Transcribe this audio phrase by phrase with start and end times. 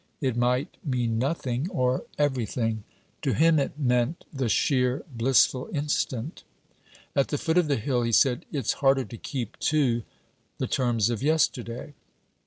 [0.19, 2.83] It might mean nothing, or everything:
[3.21, 6.43] to him it meant the sheer blissful instant.
[7.15, 10.01] At the foot of the hill, he said: 'It's harder to keep to,
[10.57, 11.93] the terms of yesterday.'